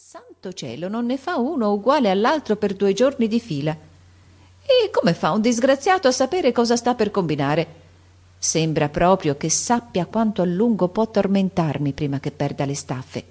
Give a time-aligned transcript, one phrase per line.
[0.00, 3.76] santo cielo, non ne fa uno uguale all'altro per due giorni di fila.
[4.62, 7.66] E come fa un disgraziato a sapere cosa sta per combinare?
[8.38, 13.24] Sembra proprio che sappia quanto a lungo può tormentarmi prima che perda le staffe.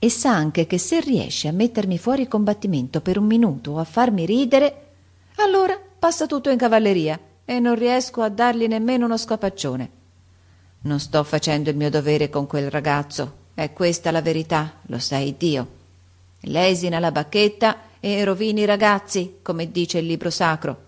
[0.00, 3.84] E sa anche che se riesce a mettermi fuori combattimento per un minuto o a
[3.84, 4.86] farmi ridere,
[5.36, 9.90] allora passa tutto in cavalleria e non riesco a dargli nemmeno uno scapaccione.
[10.80, 15.36] Non sto facendo il mio dovere con quel ragazzo, è questa la verità, lo sai
[15.38, 15.76] Dio.
[16.40, 20.86] Lesina la bacchetta e rovini i ragazzi, come dice il libro sacro.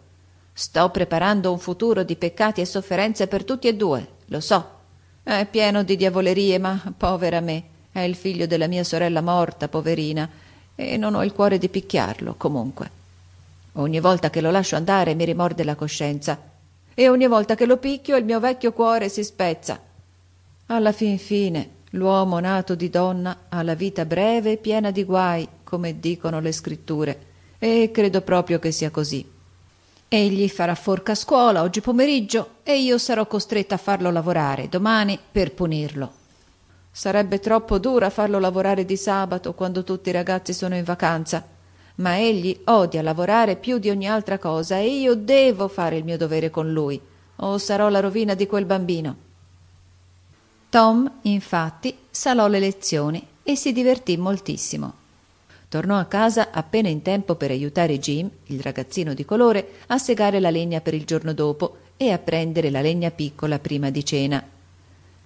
[0.53, 4.79] Sto preparando un futuro di peccati e sofferenze per tutti e due, lo so.
[5.23, 10.29] È pieno di diavolerie, ma povera me, è il figlio della mia sorella morta, poverina,
[10.75, 12.99] e non ho il cuore di picchiarlo, comunque.
[13.75, 16.39] Ogni volta che lo lascio andare mi rimorde la coscienza,
[16.95, 19.81] e ogni volta che lo picchio il mio vecchio cuore si spezza.
[20.67, 25.49] Alla fin fine L'uomo nato di donna ha la vita breve e piena di guai,
[25.65, 27.27] come dicono le scritture,
[27.59, 29.29] e credo proprio che sia così.
[30.09, 35.19] Egli farà forca a scuola oggi pomeriggio e io sarò costretta a farlo lavorare domani
[35.31, 36.13] per punirlo.
[36.93, 41.45] Sarebbe troppo dura farlo lavorare di sabato quando tutti i ragazzi sono in vacanza,
[41.97, 46.17] ma egli odia lavorare più di ogni altra cosa e io devo fare il mio
[46.17, 47.01] dovere con lui,
[47.37, 49.29] o sarò la rovina di quel bambino.
[50.71, 54.95] Tom, infatti, salò le lezioni e si divertì moltissimo.
[55.69, 60.39] Tornò a casa appena in tempo per aiutare Jim, il ragazzino di colore, a segare
[60.39, 64.45] la legna per il giorno dopo e a prendere la legna piccola prima di cena.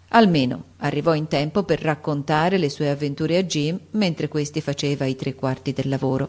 [0.09, 5.15] Almeno arrivò in tempo per raccontare le sue avventure a Jim mentre questi faceva i
[5.15, 6.29] tre quarti del lavoro.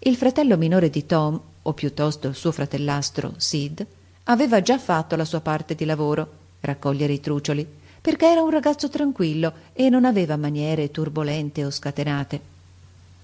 [0.00, 3.86] Il fratello minore di Tom, o piuttosto il suo fratellastro Sid,
[4.24, 6.28] aveva già fatto la sua parte di lavoro,
[6.60, 12.40] raccogliere i trucioli, perché era un ragazzo tranquillo e non aveva maniere turbolente o scatenate.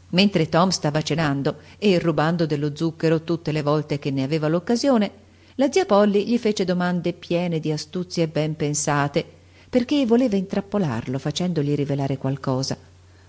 [0.09, 5.11] Mentre Tom stava cenando e rubando dello zucchero tutte le volte che ne aveva l'occasione,
[5.55, 9.25] la zia Polly gli fece domande piene di astuzie ben pensate,
[9.71, 12.77] perché voleva intrappolarlo facendogli rivelare qualcosa.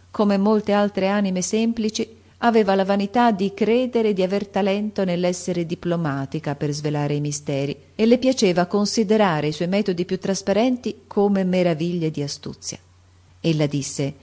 [0.09, 6.55] Come molte altre anime semplici, aveva la vanità di credere di aver talento nell'essere diplomatica
[6.55, 12.11] per svelare i misteri e le piaceva considerare i suoi metodi più trasparenti come meraviglie
[12.11, 12.77] di astuzia.
[13.39, 14.13] Ella disse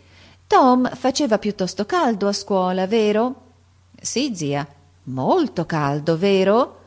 [0.47, 3.49] Tom faceva piuttosto caldo a scuola, vero?
[4.01, 4.67] Sì, zia.
[5.05, 6.79] Molto caldo, vero?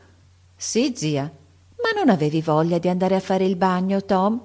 [0.56, 1.22] Sì, zia.
[1.22, 4.40] Ma non avevi voglia di andare a fare il bagno, Tom?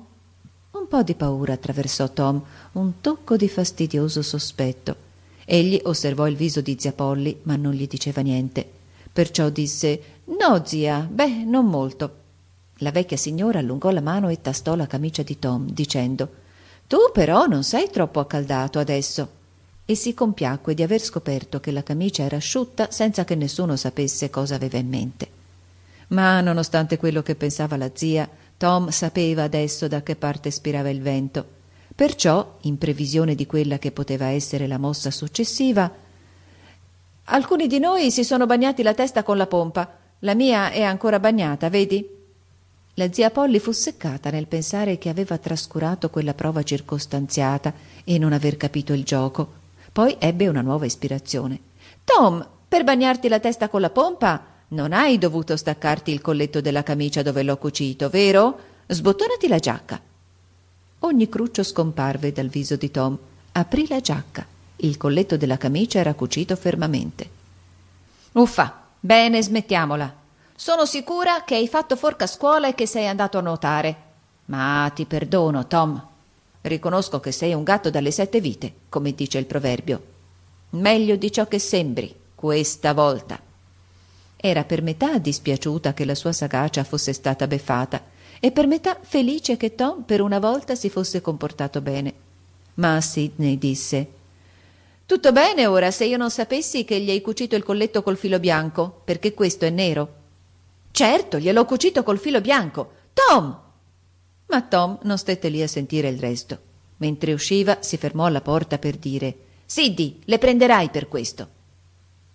[0.72, 2.42] Un po' di paura attraversò Tom,
[2.74, 5.09] un tocco di fastidioso sospetto.
[5.52, 8.64] Egli osservò il viso di zia Polly, ma non gli diceva niente.
[9.12, 12.18] Perciò disse No, zia, beh, non molto.
[12.82, 16.30] La vecchia signora allungò la mano e tastò la camicia di Tom, dicendo
[16.86, 19.28] Tu però non sei troppo accaldato adesso.
[19.86, 24.30] E si compiacque di aver scoperto che la camicia era asciutta senza che nessuno sapesse
[24.30, 25.28] cosa aveva in mente.
[26.10, 31.02] Ma nonostante quello che pensava la zia, Tom sapeva adesso da che parte spirava il
[31.02, 31.58] vento
[32.00, 35.92] Perciò, in previsione di quella che poteva essere la mossa successiva,
[37.26, 39.98] alcuni di noi si sono bagnati la testa con la pompa.
[40.20, 42.08] La mia è ancora bagnata, vedi?
[42.94, 47.74] La zia Polly fu seccata nel pensare che aveva trascurato quella prova circostanziata
[48.06, 49.52] e non aver capito il gioco.
[49.92, 51.60] Poi ebbe una nuova ispirazione.
[52.06, 56.82] Tom, per bagnarti la testa con la pompa non hai dovuto staccarti il colletto della
[56.82, 58.58] camicia dove l'ho cucito, vero?
[58.88, 60.08] Sbottonati la giacca.
[61.02, 63.18] Ogni cruccio scomparve dal viso di Tom.
[63.54, 64.46] Aprì la giacca.
[64.78, 67.30] Il colletto della camicia era cucito fermamente.
[68.34, 70.14] Uffa, bene, smettiamola.
[70.56, 73.96] Sono sicura che hai fatto forca a scuola e che sei andato a nuotare.
[74.46, 76.06] Ma ti perdono, Tom.
[76.62, 80.04] Riconosco che sei un gatto dalle sette vite, come dice il proverbio.
[80.72, 83.40] Meglio di ciò che sembri, questa volta.
[84.36, 89.58] Era per metà dispiaciuta che la sua sagacia fosse stata beffata e per metà felice
[89.58, 92.14] che Tom per una volta si fosse comportato bene.
[92.76, 94.08] Ma Sidney disse
[95.06, 98.40] Tutto bene ora se io non sapessi che gli hai cucito il colletto col filo
[98.40, 100.16] bianco, perché questo è nero.
[100.92, 102.92] Certo, gliel'ho cucito col filo bianco.
[103.14, 103.60] Tom!
[104.48, 106.58] Ma Tom non stette lì a sentire il resto.
[106.98, 109.36] Mentre usciva si fermò alla porta per dire
[109.66, 111.48] Siddy, le prenderai per questo.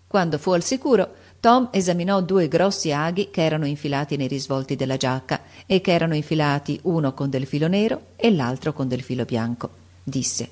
[0.06, 1.14] Quando fu al sicuro,
[1.44, 6.14] Tom esaminò due grossi aghi che erano infilati nei risvolti della giacca e che erano
[6.14, 9.68] infilati uno con del filo nero e l'altro con del filo bianco.
[10.02, 10.48] Disse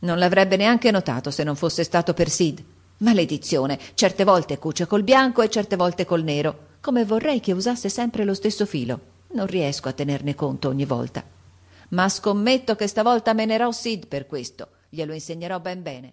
[0.00, 2.62] Non l'avrebbe neanche notato se non fosse stato per Sid.
[2.98, 7.88] Maledizione, certe volte cuce col bianco e certe volte col nero, come vorrei che usasse
[7.88, 9.00] sempre lo stesso filo.
[9.28, 11.24] Non riesco a tenerne conto ogni volta.
[11.88, 14.68] Ma scommetto che stavolta menerò Sid per questo.
[14.90, 16.12] Glielo insegnerò ben bene.